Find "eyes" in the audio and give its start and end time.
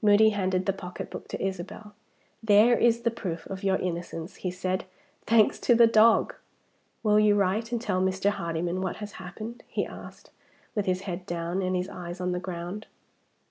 11.90-12.18